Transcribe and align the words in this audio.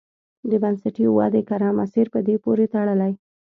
د 0.49 0.51
بنسټي 0.63 1.05
ودې 1.09 1.41
کره 1.49 1.67
مسیر 1.79 2.05
په 2.13 2.19
دې 2.27 2.35
پورې 2.43 2.65
تړلی. 2.73 3.13